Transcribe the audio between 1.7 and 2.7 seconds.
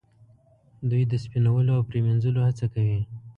او پریمینځلو هڅه